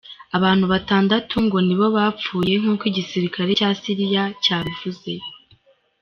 [0.37, 5.13] Abantu batandatu ngo nibo bapfuye, nkuko igisirikare ca Syria cavuze.